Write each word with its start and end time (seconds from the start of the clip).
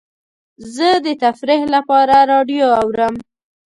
زه 0.75 0.89
د 1.05 1.07
تفریح 1.23 1.63
لپاره 1.75 2.15
راډیو 2.31 2.67
اورم. 2.81 3.15